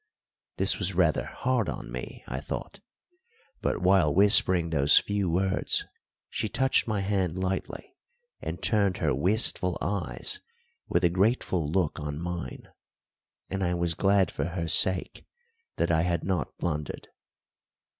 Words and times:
This 0.57 0.79
was 0.79 0.95
rather 0.95 1.25
hard 1.25 1.69
on 1.69 1.91
me, 1.91 2.23
I 2.27 2.39
thought; 2.39 2.79
but 3.61 3.83
while 3.83 4.11
whispering 4.11 4.71
those 4.71 4.97
few 4.97 5.29
words 5.29 5.85
she 6.27 6.49
touched 6.49 6.87
my 6.87 7.01
hand 7.01 7.37
lightly 7.37 7.95
and 8.41 8.63
turned 8.63 8.97
her 8.97 9.13
wistful 9.13 9.77
eyes 9.79 10.39
with 10.87 11.03
a 11.03 11.09
grateful 11.11 11.69
look 11.71 11.99
on 11.99 12.19
mine, 12.19 12.67
and 13.51 13.63
I 13.63 13.75
was 13.75 13.93
glad 13.93 14.31
for 14.31 14.45
her 14.45 14.67
sake 14.67 15.23
that 15.75 15.91
I 15.91 16.01
had 16.01 16.23
not 16.23 16.57
blundered. 16.57 17.09